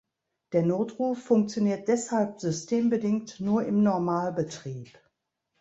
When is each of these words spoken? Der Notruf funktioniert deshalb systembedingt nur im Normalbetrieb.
Der 0.53 0.63
Notruf 0.63 1.21
funktioniert 1.21 1.87
deshalb 1.87 2.39
systembedingt 2.39 3.39
nur 3.39 3.63
im 3.65 3.83
Normalbetrieb. 3.83 4.97